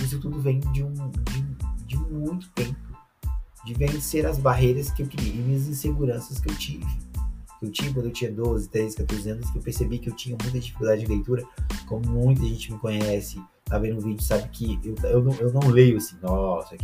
isso 0.00 0.18
tudo 0.18 0.40
vem 0.40 0.58
de, 0.72 0.82
um, 0.82 0.92
de, 0.92 1.86
de 1.86 1.96
muito 1.96 2.48
tempo. 2.50 2.76
De 3.64 3.74
vencer 3.74 4.26
as 4.26 4.38
barreiras 4.38 4.90
que 4.90 5.02
eu 5.02 5.08
e 5.12 5.30
minhas 5.32 5.68
inseguranças 5.68 6.38
que 6.40 6.50
eu 6.50 6.56
tive. 6.56 6.86
Que 7.60 7.66
eu 7.66 7.70
tive 7.70 7.94
quando 7.94 8.06
eu 8.06 8.12
tinha 8.12 8.32
12, 8.32 8.68
13, 8.68 8.96
14 8.96 9.30
anos, 9.30 9.50
que 9.50 9.58
eu 9.58 9.62
percebi 9.62 9.98
que 9.98 10.08
eu 10.08 10.16
tinha 10.16 10.36
muita 10.40 10.58
dificuldade 10.58 11.02
de 11.02 11.06
leitura, 11.06 11.46
como 11.86 12.04
muita 12.10 12.42
gente 12.42 12.72
me 12.72 12.78
conhece, 12.78 13.40
tá 13.64 13.78
vendo 13.78 13.98
o 13.98 14.00
vídeo 14.00 14.22
sabe 14.22 14.48
que 14.48 14.78
eu, 14.84 14.94
eu, 15.08 15.22
não, 15.22 15.34
eu 15.34 15.52
não 15.52 15.68
leio 15.68 15.96
assim, 15.96 16.16
nossa, 16.22 16.76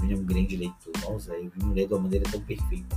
Vini 0.00 0.14
é 0.14 0.16
um 0.16 0.24
grande 0.24 0.56
leitor, 0.56 0.92
nossa, 1.02 1.32
eu 1.32 1.50
vi 1.50 1.64
ler 1.72 1.86
de 1.86 1.94
uma 1.94 2.02
maneira 2.02 2.28
tão 2.30 2.40
perfeita. 2.40 2.96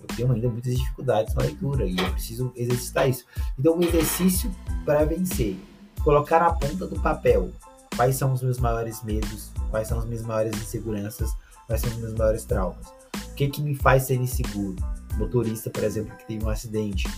Eu 0.00 0.06
tenho 0.16 0.32
ainda 0.32 0.48
muitas 0.48 0.74
dificuldades 0.74 1.34
na 1.34 1.42
leitura 1.42 1.84
e 1.84 1.96
eu 1.96 2.10
preciso 2.12 2.50
exercitar 2.56 3.08
isso. 3.08 3.26
Então, 3.58 3.76
um 3.76 3.82
exercício 3.82 4.50
para 4.84 5.04
vencer. 5.04 5.58
Colocar 6.02 6.40
na 6.40 6.52
ponta 6.54 6.86
do 6.86 6.98
papel 7.00 7.50
quais 7.94 8.16
são 8.16 8.32
os 8.32 8.42
meus 8.42 8.58
maiores 8.58 9.02
medos, 9.04 9.52
quais 9.68 9.86
são 9.86 9.98
as 9.98 10.06
minhas 10.06 10.24
maiores 10.24 10.56
inseguranças, 10.58 11.30
quais 11.66 11.82
são 11.82 11.90
os 11.90 11.98
meus 11.98 12.14
maiores 12.14 12.44
traumas. 12.46 12.86
O 13.14 13.34
que, 13.34 13.48
que 13.48 13.60
me 13.60 13.74
faz 13.74 14.04
ser 14.04 14.14
inseguro? 14.14 14.76
motorista, 15.16 15.70
por 15.70 15.84
exemplo, 15.84 16.16
que 16.16 16.26
teve 16.26 16.44
um 16.44 16.48
acidente, 16.48 17.08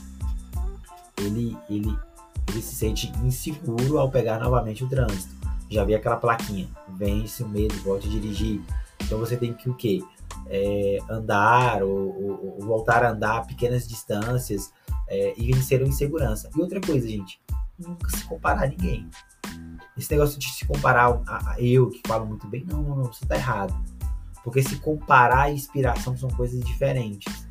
ele, 1.19 1.57
ele, 1.69 1.97
ele 2.49 2.63
se 2.63 2.75
sente 2.75 3.13
inseguro 3.23 3.99
ao 3.99 4.11
pegar 4.11 4.39
novamente 4.39 4.85
o 4.85 4.89
trânsito. 4.89 5.42
Já 5.73 5.85
vi 5.85 5.95
aquela 5.95 6.17
plaquinha, 6.17 6.69
vence 6.87 7.43
o 7.43 7.49
medo, 7.49 7.75
volte 7.83 8.07
a 8.07 8.11
dirigir. 8.11 8.61
Então 9.03 9.19
você 9.19 9.39
tem 9.39 9.55
que 9.55 9.71
o 9.71 9.75
quê? 9.75 10.03
É, 10.49 10.99
andar 11.09 11.83
ou, 11.83 12.59
ou, 12.59 12.61
voltar 12.61 13.03
a 13.03 13.11
andar 13.11 13.47
pequenas 13.47 13.89
distâncias 13.89 14.71
é, 15.09 15.33
e 15.35 15.51
vencer 15.51 15.81
a 15.81 15.87
insegurança. 15.87 16.51
E 16.55 16.61
outra 16.61 16.79
coisa, 16.79 17.09
gente, 17.09 17.41
nunca 17.79 18.15
se 18.15 18.23
comparar 18.25 18.65
a 18.65 18.67
ninguém. 18.67 19.09
Esse 19.97 20.11
negócio 20.13 20.39
de 20.39 20.47
se 20.51 20.67
comparar 20.67 21.23
a, 21.27 21.53
a 21.53 21.61
eu, 21.61 21.89
que 21.89 22.03
falo 22.07 22.27
muito 22.27 22.47
bem, 22.47 22.67
não, 22.69 22.83
não, 22.83 22.97
não, 22.97 23.05
você 23.05 23.25
tá 23.25 23.37
errado. 23.37 23.75
Porque 24.45 24.63
se 24.63 24.77
comparar 24.77 25.51
e 25.51 25.55
inspiração 25.55 26.15
são 26.19 26.29
coisas 26.29 26.61
diferentes. 26.61 27.47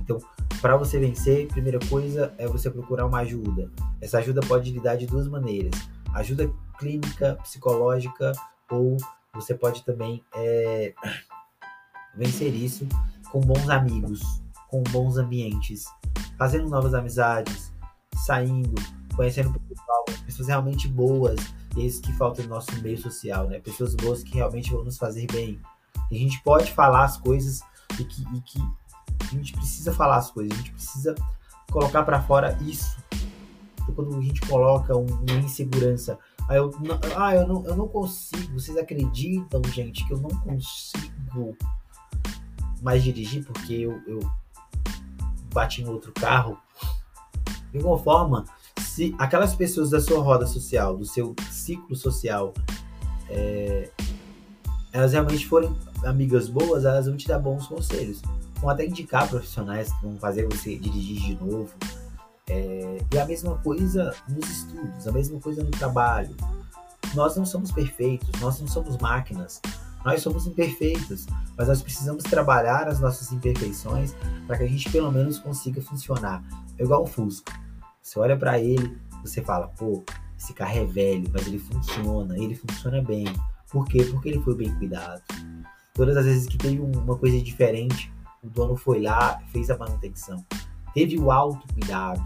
Então, 0.00 0.18
para 0.60 0.76
você 0.76 1.00
vencer, 1.00 1.48
primeira 1.48 1.80
coisa 1.88 2.32
é 2.38 2.46
você 2.46 2.70
procurar 2.70 3.06
uma 3.06 3.18
ajuda. 3.18 3.70
Essa 4.00 4.18
ajuda 4.18 4.40
pode 4.42 4.70
lhe 4.70 4.78
dar 4.78 4.96
de 4.96 5.06
duas 5.06 5.26
maneiras: 5.26 5.74
ajuda 6.14 6.48
clínica, 6.76 7.38
psicológica, 7.42 8.32
ou 8.70 8.96
você 9.34 9.54
pode 9.54 9.84
também 9.84 10.24
é, 10.34 10.94
vencer 12.14 12.54
isso 12.54 12.86
com 13.30 13.40
bons 13.40 13.68
amigos, 13.68 14.22
com 14.68 14.82
bons 14.84 15.16
ambientes, 15.16 15.84
fazendo 16.38 16.68
novas 16.68 16.94
amizades, 16.94 17.72
saindo, 18.24 18.74
conhecendo 19.14 19.52
pessoal, 19.60 20.04
pessoas 20.24 20.48
realmente 20.48 20.88
boas, 20.88 21.40
esses 21.76 22.00
que 22.00 22.12
faltam 22.12 22.44
no 22.44 22.50
nosso 22.54 22.70
meio 22.82 22.98
social, 22.98 23.48
né? 23.48 23.58
Pessoas 23.60 23.94
boas 23.94 24.22
que 24.22 24.34
realmente 24.34 24.72
vão 24.72 24.84
nos 24.84 24.96
fazer 24.96 25.26
bem. 25.30 25.60
A 26.10 26.14
gente 26.14 26.42
pode 26.42 26.72
falar 26.72 27.04
as 27.04 27.16
coisas 27.16 27.60
e 27.98 28.04
que, 28.04 28.22
e 28.34 28.40
que 28.40 28.58
a 29.20 29.34
gente 29.34 29.52
precisa 29.52 29.92
falar 29.92 30.16
as 30.16 30.30
coisas, 30.30 30.52
a 30.52 30.56
gente 30.56 30.72
precisa 30.72 31.14
colocar 31.70 32.02
para 32.04 32.22
fora 32.22 32.56
isso. 32.62 32.96
Então, 33.82 33.94
quando 33.94 34.16
a 34.16 34.22
gente 34.22 34.40
coloca 34.42 34.96
uma 34.96 35.32
insegurança, 35.44 36.18
ah 36.48 36.54
eu, 36.54 36.70
não, 36.80 36.98
ah, 37.16 37.34
eu 37.34 37.46
não, 37.46 37.64
eu 37.64 37.76
não 37.76 37.88
consigo. 37.88 38.52
Vocês 38.58 38.76
acreditam, 38.76 39.60
gente, 39.72 40.06
que 40.06 40.12
eu 40.12 40.18
não 40.18 40.30
consigo 40.30 41.56
mais 42.82 43.02
dirigir 43.02 43.44
porque 43.44 43.74
eu, 43.74 44.00
eu 44.06 44.20
bati 45.52 45.82
em 45.82 45.88
outro 45.88 46.12
carro? 46.12 46.58
De 47.70 47.78
alguma 47.78 47.98
forma, 47.98 48.44
se 48.80 49.14
aquelas 49.18 49.54
pessoas 49.54 49.90
da 49.90 50.00
sua 50.00 50.20
roda 50.20 50.46
social, 50.46 50.96
do 50.96 51.04
seu 51.04 51.34
ciclo 51.50 51.94
social, 51.94 52.54
é, 53.28 53.90
elas 54.92 55.12
realmente 55.12 55.46
forem 55.46 55.74
amigas 56.04 56.48
boas, 56.48 56.84
elas 56.84 57.06
vão 57.06 57.16
te 57.16 57.26
dar 57.26 57.38
bons 57.38 57.66
conselhos 57.66 58.22
vão 58.60 58.70
até 58.70 58.86
indicar 58.86 59.28
profissionais 59.28 59.92
que 59.92 60.02
vão 60.02 60.16
fazer 60.16 60.46
você 60.46 60.76
dirigir 60.76 61.36
de 61.36 61.44
novo. 61.44 61.70
É, 62.48 62.98
e 63.12 63.18
a 63.18 63.26
mesma 63.26 63.56
coisa 63.58 64.14
nos 64.28 64.48
estudos, 64.48 65.06
a 65.06 65.12
mesma 65.12 65.40
coisa 65.40 65.62
no 65.62 65.70
trabalho. 65.70 66.34
Nós 67.14 67.36
não 67.36 67.46
somos 67.46 67.72
perfeitos, 67.72 68.28
nós 68.40 68.60
não 68.60 68.68
somos 68.68 68.96
máquinas, 68.98 69.60
nós 70.04 70.22
somos 70.22 70.46
imperfeitos, 70.46 71.26
mas 71.56 71.66
nós 71.66 71.82
precisamos 71.82 72.22
trabalhar 72.24 72.86
as 72.86 73.00
nossas 73.00 73.32
imperfeições 73.32 74.14
para 74.46 74.58
que 74.58 74.64
a 74.64 74.68
gente 74.68 74.90
pelo 74.90 75.10
menos 75.10 75.38
consiga 75.38 75.80
funcionar. 75.80 76.44
É 76.78 76.84
igual 76.84 77.02
um 77.02 77.06
Fusca. 77.06 77.52
Você 78.00 78.18
olha 78.20 78.36
para 78.36 78.60
ele, 78.60 78.96
você 79.22 79.42
fala, 79.42 79.66
pô, 79.68 80.04
esse 80.38 80.52
carro 80.52 80.78
é 80.78 80.84
velho, 80.84 81.28
mas 81.32 81.46
ele 81.46 81.58
funciona, 81.58 82.38
ele 82.38 82.54
funciona 82.54 83.02
bem. 83.02 83.26
Por 83.68 83.84
quê? 83.86 84.04
Porque 84.04 84.28
ele 84.28 84.40
foi 84.42 84.54
bem 84.54 84.72
cuidado. 84.76 85.22
Todas 85.92 86.16
as 86.16 86.24
vezes 86.24 86.46
que 86.46 86.56
teve 86.56 86.78
uma 86.78 87.16
coisa 87.16 87.40
diferente, 87.40 88.12
o 88.44 88.48
dono 88.48 88.76
foi 88.76 89.02
lá, 89.02 89.40
fez 89.50 89.70
a 89.70 89.76
manutenção, 89.76 90.44
teve 90.94 91.18
o 91.18 91.32
alto 91.32 91.66
cuidado, 91.74 92.24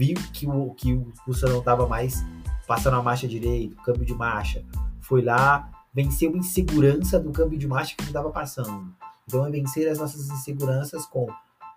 viu 0.00 0.16
que 0.32 0.46
o, 0.46 0.72
que 0.72 0.94
o 0.94 1.12
funcionário 1.26 1.52
não 1.52 1.58
estava 1.58 1.86
mais 1.86 2.24
passando 2.66 2.96
a 2.96 3.02
marcha 3.02 3.28
direito, 3.28 3.76
câmbio 3.82 4.06
de 4.06 4.14
marcha, 4.14 4.64
foi 5.02 5.20
lá, 5.20 5.70
venceu 5.92 6.32
a 6.32 6.38
insegurança 6.38 7.20
do 7.20 7.30
câmbio 7.30 7.58
de 7.58 7.68
marcha 7.68 7.94
que 7.94 8.02
não 8.02 8.08
estava 8.08 8.30
passando. 8.30 8.94
Então 9.26 9.44
é 9.44 9.50
vencer 9.50 9.86
as 9.88 9.98
nossas 9.98 10.30
inseguranças 10.30 11.04
com 11.04 11.26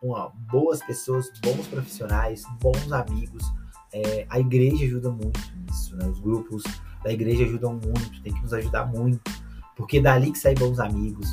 uma, 0.01 0.30
boas 0.50 0.82
pessoas, 0.82 1.30
bons 1.42 1.68
profissionais, 1.68 2.46
bons 2.62 2.94
amigos. 2.94 3.44
É, 3.92 4.25
a 4.30 4.39
igreja 4.39 4.86
ajuda 4.86 5.12
muito 5.12 5.39
nisso, 5.58 5.96
né? 5.98 6.08
Os 6.08 6.20
grupos 6.22 6.63
da 7.03 7.12
igreja 7.12 7.44
ajudam 7.44 7.74
muito, 7.74 8.24
tem 8.24 8.34
que 8.34 8.42
nos 8.42 8.53
ajudar 8.53 8.86
muito, 8.86 9.30
porque 9.75 9.98
é 9.98 10.01
dali 10.01 10.32
que 10.32 10.39
saem 10.39 10.56
bons 10.56 10.80
amigos, 10.80 11.27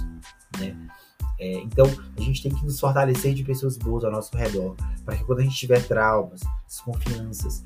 né? 0.59 0.77
É, 1.41 1.55
então, 1.55 1.87
a 2.17 2.21
gente 2.21 2.43
tem 2.43 2.55
que 2.55 2.63
nos 2.65 2.79
fortalecer 2.79 3.33
de 3.33 3.43
pessoas 3.43 3.79
boas 3.79 4.05
ao 4.05 4.13
nosso 4.13 4.37
redor, 4.37 4.77
para 5.07 5.17
que 5.17 5.25
quando 5.25 5.41
a 5.41 5.43
gente 5.43 5.57
tiver 5.57 5.83
traumas, 5.87 6.41
desconfianças, 6.67 7.65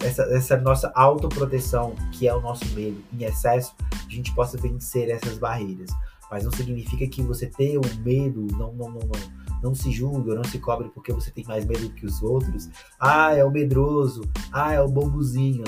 essa, 0.00 0.22
essa 0.22 0.56
nossa 0.56 0.90
autoproteção, 0.94 1.94
que 2.12 2.26
é 2.26 2.34
o 2.34 2.40
nosso 2.40 2.64
medo 2.74 2.96
em 3.12 3.24
excesso, 3.24 3.74
a 3.92 4.10
gente 4.10 4.34
possa 4.34 4.56
vencer 4.56 5.10
essas 5.10 5.36
barreiras. 5.36 5.90
Mas 6.30 6.44
não 6.44 6.52
significa 6.52 7.06
que 7.06 7.22
você 7.22 7.46
ter 7.46 7.76
o 7.76 7.82
medo, 7.98 8.46
não, 8.56 8.72
não, 8.72 8.88
não, 8.88 9.00
não 9.00 9.44
não 9.64 9.74
se 9.74 9.90
julga, 9.90 10.34
não 10.34 10.44
se 10.44 10.58
cobre 10.58 10.90
porque 10.90 11.10
você 11.10 11.30
tem 11.30 11.42
mais 11.44 11.64
medo 11.64 11.88
que 11.90 12.04
os 12.04 12.22
outros. 12.22 12.68
Ah, 13.00 13.32
é 13.32 13.42
o 13.42 13.50
medroso. 13.50 14.20
Ah, 14.52 14.74
é 14.74 14.80
o 14.80 14.88
bombuzinho. 14.88 15.64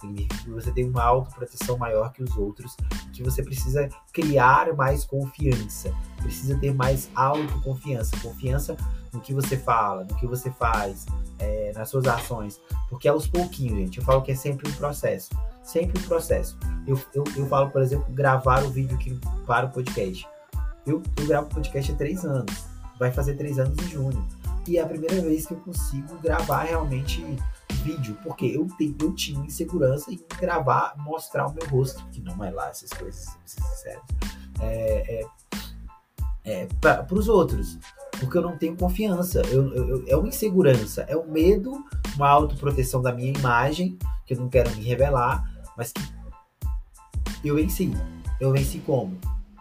Que 0.00 0.50
você 0.50 0.70
tem 0.70 0.88
uma 0.88 1.02
autoproteção 1.02 1.76
maior 1.76 2.12
que 2.12 2.22
os 2.22 2.36
outros, 2.36 2.76
que 3.12 3.22
você 3.22 3.42
precisa 3.42 3.88
criar 4.12 4.72
mais 4.74 5.04
confiança, 5.04 5.92
precisa 6.18 6.56
ter 6.58 6.72
mais 6.72 7.10
autoconfiança, 7.14 8.16
confiança 8.20 8.76
no 9.12 9.20
que 9.20 9.34
você 9.34 9.56
fala, 9.56 10.04
no 10.04 10.14
que 10.16 10.26
você 10.26 10.50
faz, 10.50 11.06
é, 11.38 11.72
nas 11.74 11.88
suas 11.88 12.06
ações, 12.06 12.60
porque 12.88 13.08
é 13.08 13.10
aos 13.10 13.26
pouquinhos, 13.26 13.78
gente. 13.78 13.98
Eu 13.98 14.04
falo 14.04 14.22
que 14.22 14.32
é 14.32 14.34
sempre 14.34 14.68
um 14.70 14.72
processo, 14.74 15.30
sempre 15.62 16.00
um 16.00 16.06
processo. 16.06 16.56
Eu, 16.86 17.00
eu, 17.14 17.24
eu 17.36 17.46
falo, 17.46 17.70
por 17.70 17.82
exemplo, 17.82 18.06
gravar 18.12 18.62
o 18.64 18.70
vídeo 18.70 18.96
aqui 18.96 19.18
para 19.46 19.66
o 19.66 19.70
podcast. 19.70 20.26
Eu, 20.86 21.02
eu 21.16 21.26
gravo 21.26 21.48
podcast 21.48 21.92
há 21.92 21.94
três 21.96 22.24
anos, 22.24 22.66
vai 22.98 23.12
fazer 23.12 23.34
três 23.34 23.58
anos 23.58 23.76
em 23.78 23.88
junho, 23.88 24.26
e 24.66 24.76
é 24.78 24.82
a 24.82 24.86
primeira 24.86 25.20
vez 25.20 25.46
que 25.46 25.54
eu 25.54 25.58
consigo 25.60 26.18
gravar 26.18 26.64
realmente 26.64 27.24
vídeo, 27.88 28.18
porque 28.22 28.46
eu, 28.46 28.66
tenho, 28.76 28.94
eu 29.00 29.14
tinha 29.14 29.44
insegurança 29.44 30.12
em 30.12 30.20
gravar, 30.38 30.94
mostrar 30.98 31.46
o 31.46 31.54
meu 31.54 31.66
rosto, 31.68 32.04
que 32.10 32.20
não 32.20 32.44
é 32.44 32.50
lá 32.50 32.68
essas 32.68 32.90
coisas, 32.90 33.26
é, 33.84 34.00
é, 34.60 35.26
é, 36.44 36.68
para 36.80 37.14
os 37.14 37.28
outros, 37.28 37.78
porque 38.20 38.36
eu 38.36 38.42
não 38.42 38.58
tenho 38.58 38.76
confiança, 38.76 39.40
eu, 39.46 39.74
eu, 39.74 40.04
é 40.06 40.16
uma 40.16 40.28
insegurança, 40.28 41.02
é 41.02 41.16
um 41.16 41.30
medo, 41.30 41.82
uma 42.16 42.28
autoproteção 42.28 43.00
da 43.00 43.12
minha 43.12 43.32
imagem, 43.32 43.98
que 44.26 44.34
eu 44.34 44.38
não 44.38 44.48
quero 44.48 44.70
me 44.76 44.82
revelar, 44.82 45.42
mas 45.76 45.92
que 45.92 47.48
eu 47.48 47.54
venci. 47.54 47.90
Eu 48.38 48.52
venci 48.52 48.80
como? 48.80 49.16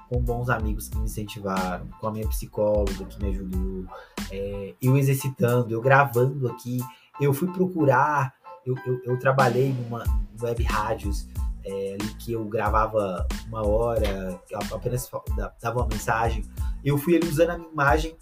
Com 0.09 0.19
bons 0.21 0.49
amigos 0.49 0.89
que 0.89 0.97
me 0.97 1.05
incentivaram, 1.05 1.87
com 1.99 2.07
a 2.07 2.11
minha 2.11 2.27
psicóloga 2.27 3.05
que 3.05 3.23
me 3.23 3.29
ajudou, 3.29 3.85
é, 4.31 4.73
eu 4.81 4.97
exercitando, 4.97 5.73
eu 5.73 5.81
gravando 5.81 6.47
aqui 6.49 6.79
eu 7.19 7.33
fui 7.33 7.51
procurar, 7.51 8.33
eu, 8.65 8.75
eu, 8.85 9.01
eu 9.03 9.19
trabalhei 9.19 9.73
numa 9.73 10.03
web 10.41 10.63
rádios 10.63 11.27
é, 11.65 11.97
que 12.19 12.33
eu 12.33 12.45
gravava 12.45 13.27
uma 13.47 13.65
hora, 13.65 14.39
apenas 14.71 15.09
dava 15.61 15.79
uma 15.79 15.87
mensagem. 15.87 16.43
Eu 16.83 16.97
fui 16.97 17.15
ali 17.15 17.27
usando 17.27 17.51
a 17.51 17.57
minha 17.57 17.71
imagem 17.71 18.15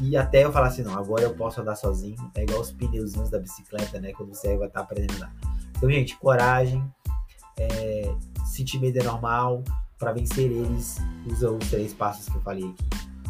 e 0.00 0.16
até 0.16 0.44
eu 0.44 0.52
falar 0.52 0.68
assim, 0.68 0.82
não, 0.82 0.96
agora 0.96 1.24
eu 1.24 1.34
posso 1.34 1.60
andar 1.60 1.76
sozinho. 1.76 2.30
É 2.34 2.42
igual 2.42 2.60
os 2.60 2.70
pneuzinhos 2.72 3.30
da 3.30 3.38
bicicleta, 3.38 4.00
né? 4.00 4.12
Quando 4.12 4.34
você 4.34 4.56
vai 4.56 4.68
estar 4.68 4.80
tá 4.80 4.84
aprendendo 4.84 5.16
andar. 5.16 5.34
Então, 5.76 5.90
gente, 5.90 6.16
coragem, 6.18 6.84
é, 7.58 8.14
sentir 8.44 8.78
medo 8.78 8.98
é 8.98 9.02
normal. 9.02 9.64
Para 9.98 10.12
vencer 10.12 10.50
eles, 10.50 10.98
usa 11.26 11.50
os 11.50 11.70
três 11.70 11.94
passos 11.94 12.28
que 12.28 12.36
eu 12.36 12.42
falei 12.42 12.64
aqui. 12.64 12.84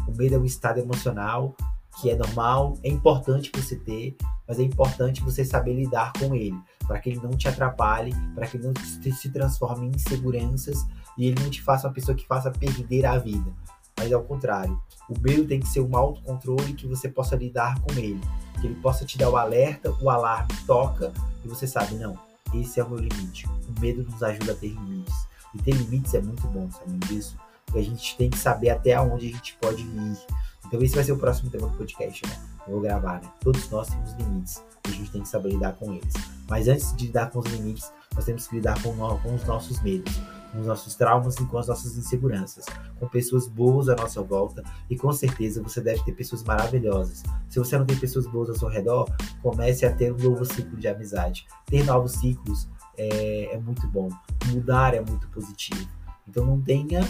O 0.07 0.17
medo 0.17 0.35
é 0.35 0.37
um 0.39 0.45
estado 0.45 0.79
emocional 0.79 1.55
que 2.01 2.09
é 2.09 2.15
normal, 2.15 2.77
é 2.83 2.89
importante 2.89 3.51
você 3.53 3.75
ter, 3.75 4.15
mas 4.47 4.59
é 4.59 4.63
importante 4.63 5.21
você 5.21 5.43
saber 5.45 5.73
lidar 5.73 6.13
com 6.13 6.35
ele, 6.35 6.57
para 6.87 6.99
que 6.99 7.09
ele 7.09 7.19
não 7.21 7.31
te 7.31 7.47
atrapalhe, 7.47 8.13
para 8.35 8.47
que 8.47 8.57
ele 8.57 8.67
não 8.67 8.73
se 8.75 9.29
transforme 9.29 9.87
em 9.87 9.91
inseguranças 9.91 10.85
e 11.17 11.27
ele 11.27 11.41
não 11.41 11.49
te 11.49 11.61
faça 11.61 11.87
uma 11.87 11.93
pessoa 11.93 12.15
que 12.15 12.27
faça 12.27 12.51
perder 12.51 13.05
a 13.05 13.17
vida. 13.17 13.51
Mas 13.97 14.11
ao 14.11 14.23
contrário, 14.23 14.79
o 15.09 15.19
medo 15.19 15.45
tem 15.45 15.59
que 15.59 15.67
ser 15.67 15.79
um 15.79 15.95
autocontrole 15.95 16.73
que 16.73 16.87
você 16.87 17.07
possa 17.07 17.35
lidar 17.35 17.79
com 17.81 17.93
ele, 17.93 18.19
que 18.59 18.67
ele 18.67 18.75
possa 18.75 19.05
te 19.05 19.17
dar 19.17 19.29
o 19.29 19.37
alerta, 19.37 19.95
o 20.01 20.09
alarme 20.09 20.53
toca 20.65 21.13
e 21.43 21.47
você 21.47 21.67
sabe, 21.67 21.95
não, 21.95 22.17
esse 22.53 22.79
é 22.79 22.83
o 22.83 22.89
meu 22.89 22.99
limite. 22.99 23.47
O 23.47 23.79
medo 23.79 24.03
nos 24.03 24.21
ajuda 24.23 24.51
a 24.51 24.55
ter 24.55 24.69
limites. 24.69 25.15
E 25.53 25.59
ter 25.59 25.71
limites 25.71 26.13
é 26.13 26.21
muito 26.21 26.47
bom, 26.47 26.69
sabe 26.71 26.97
disso? 27.07 27.37
a 27.75 27.81
gente 27.81 28.15
tem 28.17 28.29
que 28.29 28.37
saber 28.37 28.69
até 28.69 28.99
onde 28.99 29.27
a 29.27 29.31
gente 29.31 29.57
pode 29.59 29.81
ir 29.81 30.17
Então 30.65 30.81
esse 30.81 30.95
vai 30.95 31.03
ser 31.03 31.13
o 31.13 31.17
próximo 31.17 31.49
tema 31.49 31.67
do 31.67 31.77
podcast, 31.77 32.25
né? 32.27 32.52
Vou 32.67 32.81
gravar, 32.81 33.21
né? 33.21 33.29
Todos 33.41 33.69
nós 33.69 33.89
temos 33.89 34.13
limites. 34.13 34.63
A 34.85 34.89
gente 34.89 35.11
tem 35.11 35.21
que 35.21 35.29
saber 35.29 35.49
lidar 35.49 35.73
com 35.73 35.93
eles. 35.93 36.13
Mas 36.49 36.67
antes 36.67 36.95
de 36.95 37.07
lidar 37.07 37.29
com 37.29 37.39
os 37.39 37.45
limites, 37.45 37.91
nós 38.15 38.25
temos 38.25 38.47
que 38.47 38.55
lidar 38.55 38.81
com, 38.81 38.95
com 38.95 39.35
os 39.35 39.43
nossos 39.45 39.81
medos, 39.81 40.13
com 40.51 40.59
os 40.59 40.67
nossos 40.67 40.95
traumas 40.95 41.35
e 41.37 41.45
com 41.45 41.57
as 41.57 41.67
nossas 41.67 41.97
inseguranças, 41.97 42.65
com 42.99 43.07
pessoas 43.07 43.47
boas 43.47 43.89
à 43.89 43.95
nossa 43.95 44.21
volta 44.21 44.63
e 44.89 44.95
com 44.95 45.11
certeza 45.11 45.61
você 45.61 45.81
deve 45.81 46.03
ter 46.03 46.13
pessoas 46.13 46.43
maravilhosas. 46.43 47.23
Se 47.49 47.59
você 47.59 47.77
não 47.77 47.85
tem 47.85 47.97
pessoas 47.97 48.27
boas 48.27 48.49
ao 48.49 48.55
seu 48.55 48.67
redor, 48.67 49.09
comece 49.41 49.85
a 49.85 49.93
ter 49.93 50.13
um 50.13 50.17
novo 50.17 50.45
ciclo 50.45 50.77
de 50.77 50.87
amizade. 50.87 51.45
Ter 51.65 51.83
novos 51.83 52.13
ciclos 52.13 52.67
é, 52.97 53.55
é 53.55 53.57
muito 53.57 53.87
bom, 53.87 54.09
mudar 54.47 54.93
é 54.93 55.01
muito 55.01 55.27
positivo. 55.29 55.87
Então 56.27 56.45
não 56.45 56.61
tenha 56.61 57.01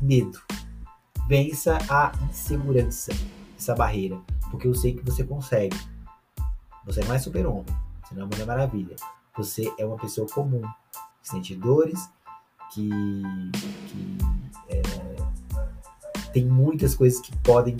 medo, 0.00 0.40
vença 1.28 1.78
a 1.88 2.12
insegurança, 2.30 3.12
essa 3.58 3.74
barreira, 3.74 4.18
porque 4.50 4.66
eu 4.66 4.74
sei 4.74 4.94
que 4.94 5.04
você 5.04 5.24
consegue. 5.24 5.76
Você 6.86 7.04
não 7.04 7.14
é 7.14 7.18
super-homem, 7.18 7.66
você 8.02 8.14
não 8.14 8.24
é 8.24 8.26
Mulher 8.26 8.46
Maravilha. 8.46 8.96
Você 9.36 9.72
é 9.78 9.86
uma 9.86 9.96
pessoa 9.96 10.26
comum, 10.28 10.62
que 11.22 11.28
sente 11.28 11.54
dores, 11.54 12.10
que, 12.74 12.90
que 13.88 14.18
é, 14.68 14.82
tem 16.32 16.46
muitas 16.46 16.94
coisas 16.94 17.20
que 17.20 17.36
podem. 17.38 17.76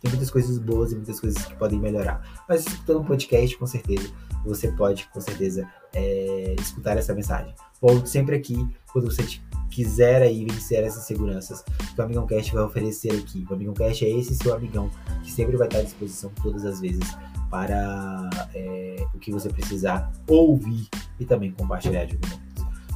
Tem 0.00 0.10
muitas 0.10 0.30
coisas 0.30 0.58
boas 0.58 0.92
e 0.92 0.96
muitas 0.96 1.20
coisas 1.20 1.44
que 1.44 1.54
podem 1.56 1.78
melhorar. 1.78 2.44
Mas 2.48 2.66
escutando 2.66 3.00
um 3.00 3.04
podcast, 3.04 3.56
com 3.58 3.66
certeza, 3.66 4.10
você 4.44 4.72
pode, 4.72 5.06
com 5.08 5.20
certeza, 5.20 5.68
é, 5.92 6.56
escutar 6.58 6.96
essa 6.96 7.14
mensagem. 7.14 7.54
Volte 7.80 8.08
sempre 8.08 8.34
aqui 8.34 8.66
quando 8.92 9.10
você 9.10 9.22
quiser 9.70 10.22
aí 10.22 10.44
vencer 10.44 10.84
essas 10.84 11.04
inseguranças 11.04 11.62
que 11.62 12.00
o 12.00 12.04
Amigão 12.04 12.26
Cast 12.26 12.52
vai 12.52 12.64
oferecer 12.64 13.12
aqui. 13.12 13.46
O 13.48 13.54
Amigão 13.54 13.74
Cast 13.74 14.04
é 14.04 14.10
esse 14.10 14.34
seu 14.34 14.54
amigão 14.54 14.90
que 15.22 15.30
sempre 15.30 15.56
vai 15.56 15.66
estar 15.66 15.78
à 15.78 15.82
disposição 15.82 16.30
todas 16.42 16.64
as 16.64 16.80
vezes 16.80 17.16
para 17.50 18.30
é, 18.54 19.04
o 19.14 19.18
que 19.18 19.32
você 19.32 19.48
precisar 19.48 20.12
ouvir 20.28 20.88
e 21.18 21.24
também 21.24 21.52
compartilhar 21.52 22.04
de 22.04 22.14
algum 22.14 22.28
momento. 22.28 22.50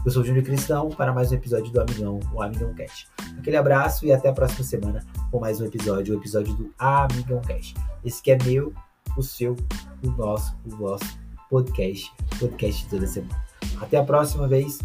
Eu 0.05 0.11
sou 0.11 0.23
o 0.23 0.25
Júnior 0.25 0.45
Cristão 0.45 0.91
para 0.91 1.13
mais 1.13 1.33
um 1.33 1.35
episódio 1.35 1.73
do 1.73 1.81
Amigão, 1.81 2.21
o 2.33 2.43
Amigão 2.43 2.75
Cast. 2.75 3.09
Aquele 3.39 3.57
abraço 3.57 4.05
e 4.05 4.13
até 4.13 4.29
a 4.29 4.33
próxima 4.33 4.63
semana 4.63 5.05
com 5.31 5.41
mais 5.41 5.61
um 5.61 5.65
episódio, 5.65 6.15
o 6.15 6.19
episódio 6.19 6.55
do 6.55 6.71
Amigão 6.79 7.41
Cast. 7.41 7.75
Esse 8.05 8.23
que 8.23 8.31
é 8.31 8.39
meu, 8.45 8.73
o 9.17 9.23
seu, 9.23 9.57
o 10.03 10.11
nosso, 10.11 10.55
o 10.67 10.77
vosso 10.77 11.19
podcast, 11.49 12.13
podcast 12.39 12.87
toda 12.89 13.07
semana. 13.07 13.45
Até 13.81 13.97
a 13.97 14.05
próxima 14.05 14.47
vez, 14.47 14.79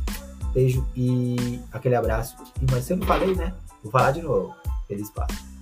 beijo 0.54 0.86
e 0.96 1.60
aquele 1.72 1.96
abraço. 1.96 2.36
E 2.62 2.72
mas 2.72 2.86
se 2.86 2.94
eu 2.94 2.98
não 2.98 3.08
falei, 3.08 3.36
né? 3.36 3.54
Vou 3.84 3.92
falar 3.92 4.12
de 4.12 4.22
novo. 4.22 4.56
Feliz 4.88 5.10
Páscoa. 5.12 5.59